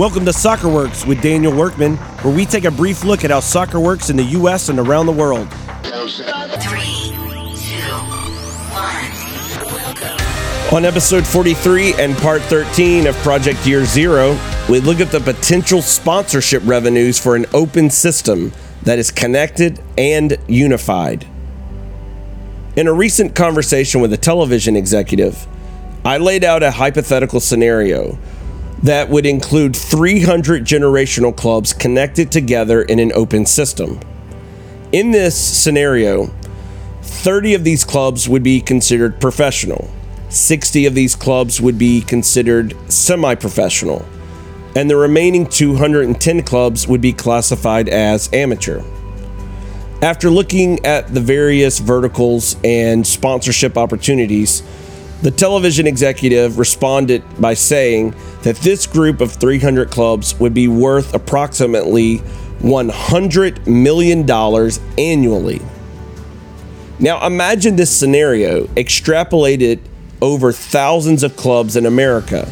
[0.00, 3.40] Welcome to Soccer Works with Daniel Workman, where we take a brief look at how
[3.40, 4.70] soccer works in the U.S.
[4.70, 5.52] and around the world.
[5.52, 7.12] Three,
[7.54, 7.92] two,
[8.72, 10.74] one.
[10.74, 14.38] On episode 43 and part 13 of Project Year Zero,
[14.70, 18.52] we look at the potential sponsorship revenues for an open system
[18.84, 21.26] that is connected and unified.
[22.74, 25.46] In a recent conversation with a television executive,
[26.06, 28.18] I laid out a hypothetical scenario
[28.82, 34.00] that would include 300 generational clubs connected together in an open system.
[34.92, 36.30] In this scenario,
[37.02, 39.90] 30 of these clubs would be considered professional,
[40.30, 44.06] 60 of these clubs would be considered semi professional,
[44.76, 48.82] and the remaining 210 clubs would be classified as amateur.
[50.02, 54.62] After looking at the various verticals and sponsorship opportunities,
[55.22, 61.14] the television executive responded by saying that this group of 300 clubs would be worth
[61.14, 62.18] approximately
[62.60, 64.30] $100 million
[64.98, 65.60] annually.
[66.98, 69.80] Now, imagine this scenario extrapolated
[70.22, 72.50] over thousands of clubs in America.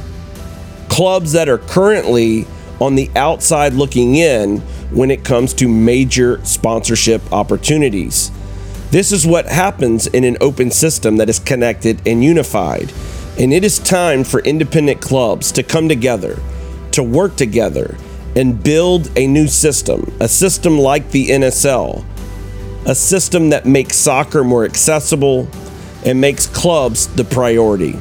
[0.89, 2.47] Clubs that are currently
[2.81, 4.59] on the outside looking in
[4.91, 8.31] when it comes to major sponsorship opportunities.
[8.91, 12.93] This is what happens in an open system that is connected and unified.
[13.39, 16.39] And it is time for independent clubs to come together,
[16.93, 17.99] to work together,
[18.35, 22.05] and build a new system, a system like the NSL,
[22.87, 25.49] a system that makes soccer more accessible
[26.07, 27.93] and makes clubs the priority.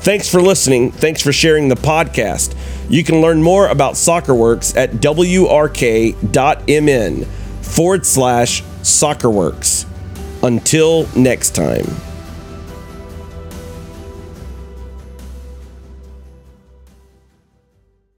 [0.00, 0.90] Thanks for listening.
[0.90, 2.56] Thanks for sharing the podcast.
[2.88, 6.14] You can learn more about SoccerWorks at wrk.mn
[7.60, 9.77] forward slash SoccerWorks.
[10.42, 11.86] Until next time.